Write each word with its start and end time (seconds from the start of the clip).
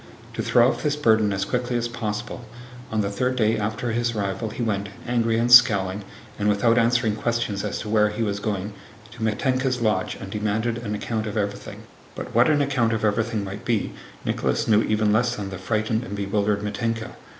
To 0.33 0.41
throw 0.41 0.67
off 0.69 0.81
this 0.81 0.95
burden 0.95 1.31
as 1.31 1.45
quickly 1.45 1.77
as 1.77 1.87
possible, 1.87 2.43
on 2.91 3.01
the 3.01 3.11
third 3.11 3.35
day 3.35 3.55
after 3.55 3.91
his 3.91 4.15
arrival 4.15 4.49
he 4.49 4.63
went, 4.63 4.89
angry 5.07 5.37
and 5.37 5.51
scowling 5.51 6.03
and 6.39 6.49
without 6.49 6.79
answering 6.79 7.15
questions 7.15 7.63
as 7.63 7.77
to 7.81 7.89
where 7.89 8.09
he 8.09 8.23
was 8.23 8.39
going, 8.39 8.73
to 9.11 9.21
Mítenka's 9.21 9.79
lodge 9.79 10.15
and 10.15 10.31
demanded 10.31 10.79
an 10.79 10.95
account 10.95 11.27
of 11.27 11.37
everything. 11.37 11.83
But 12.15 12.33
what 12.33 12.49
an 12.49 12.63
account 12.63 12.93
of 12.93 13.05
everything 13.05 13.43
might 13.43 13.63
be 13.63 13.93
Nicholas 14.25 14.67
knew 14.67 14.81
even 14.81 15.13
less 15.13 15.35
than 15.35 15.51
the 15.51 15.59
frightened 15.59 16.03
and 16.03 16.15
bewildered 16.15 16.61
Mítenka. 16.63 17.11